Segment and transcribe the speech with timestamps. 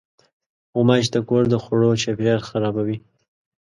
[0.73, 2.97] غوماشې د کور د خوړو چاپېریال خرابوي.